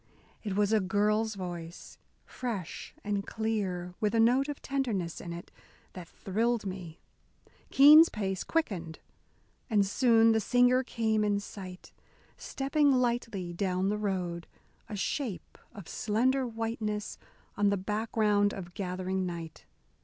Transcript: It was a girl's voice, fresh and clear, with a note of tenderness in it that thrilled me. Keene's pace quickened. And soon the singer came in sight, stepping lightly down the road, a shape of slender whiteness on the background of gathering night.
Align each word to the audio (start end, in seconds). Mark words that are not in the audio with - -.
It 0.41 0.55
was 0.55 0.73
a 0.73 0.79
girl's 0.79 1.35
voice, 1.35 1.99
fresh 2.25 2.95
and 3.03 3.23
clear, 3.27 3.93
with 3.99 4.15
a 4.15 4.19
note 4.19 4.49
of 4.49 4.59
tenderness 4.59 5.21
in 5.21 5.31
it 5.31 5.51
that 5.93 6.07
thrilled 6.07 6.65
me. 6.65 6.99
Keene's 7.69 8.09
pace 8.09 8.43
quickened. 8.43 8.97
And 9.69 9.85
soon 9.85 10.31
the 10.31 10.39
singer 10.39 10.81
came 10.83 11.23
in 11.23 11.39
sight, 11.39 11.93
stepping 12.35 12.91
lightly 12.91 13.53
down 13.53 13.89
the 13.89 13.97
road, 13.99 14.47
a 14.89 14.95
shape 14.95 15.55
of 15.71 15.87
slender 15.87 16.47
whiteness 16.47 17.19
on 17.55 17.69
the 17.69 17.77
background 17.77 18.55
of 18.55 18.73
gathering 18.73 19.27
night. 19.27 19.65